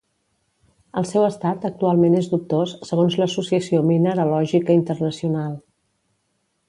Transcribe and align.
El 1.01 1.05
seu 1.09 1.25
estat 1.25 1.67
actualment 1.69 2.17
és 2.21 2.29
dubtós 2.31 2.73
segons 2.93 3.19
l'Associació 3.21 3.83
Mineralògica 3.91 4.79
Internacional. 4.81 5.55